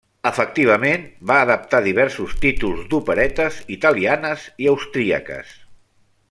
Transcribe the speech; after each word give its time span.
Efectivament 0.27 1.03
va 1.31 1.35
adaptar 1.47 1.81
diversos 1.87 2.33
títols 2.45 2.81
d'operetes 2.95 3.61
italianes 3.77 4.49
i 4.65 4.73
austríaques. 4.73 5.55